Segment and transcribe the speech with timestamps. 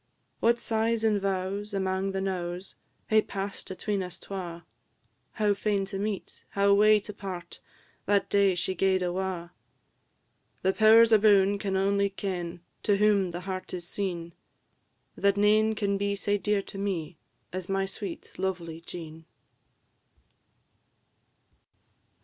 [0.39, 2.73] What sighs and vows, amang the knowes,
[3.09, 4.65] Hae pass'd atween us twa!
[5.33, 7.59] How fain to meet, how wae to part,
[8.07, 9.51] That day she gaed awa'!
[10.63, 14.33] The Powers aboon can only ken, To whom the heart is seen,
[15.15, 17.19] That nane can be sae dear to me
[17.53, 19.25] As my sweet, lovely Jean.